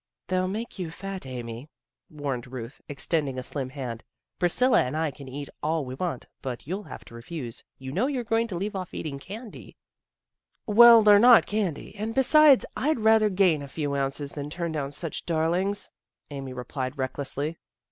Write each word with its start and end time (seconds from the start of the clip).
"They'll 0.29 0.47
make 0.47 0.79
you 0.79 0.89
fat, 0.89 1.27
Amy," 1.27 1.69
warned 2.09 2.47
Ruth, 2.51 2.81
extending 2.89 3.37
a 3.37 3.43
slim 3.43 3.69
hand." 3.69 4.03
Priscilla 4.39 4.81
and 4.83 4.97
I 4.97 5.11
can 5.11 5.27
eat 5.27 5.47
all 5.61 5.85
we 5.85 5.93
want, 5.93 6.25
but 6.41 6.65
you'll 6.65 6.81
have 6.81 7.05
to 7.05 7.13
refuse. 7.13 7.63
You 7.77 7.91
know 7.91 8.07
you're 8.07 8.23
going 8.23 8.47
to 8.47 8.55
leave 8.57 8.75
off 8.75 8.95
eating 8.95 9.19
candy." 9.19 9.77
26 10.65 10.65
THE 10.65 10.73
GIRLS 10.73 10.73
OF 10.73 10.73
FRIENDLY 10.73 10.73
TERRACE" 10.73 10.77
Well, 10.79 11.01
they're 11.03 11.19
not 11.31 11.45
candy, 11.45 11.95
and, 11.95 12.15
besides, 12.15 12.65
I'd 12.75 12.99
rather 12.99 13.29
gain 13.29 13.61
a 13.61 13.67
few 13.67 13.93
ounces 13.93 14.31
than 14.31 14.49
turn 14.49 14.71
down 14.71 14.89
such 14.89 15.23
darlings," 15.27 15.91
Amy 16.31 16.53
replied 16.53 16.97
recklessly. 16.97 17.59